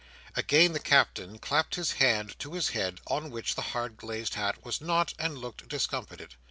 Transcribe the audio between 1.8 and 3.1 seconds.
hand to his head,